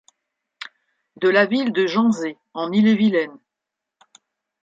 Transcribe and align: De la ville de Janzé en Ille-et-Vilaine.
De 1.17 1.29
la 1.29 1.45
ville 1.45 1.73
de 1.73 1.85
Janzé 1.85 2.35
en 2.55 2.71
Ille-et-Vilaine. 2.71 3.37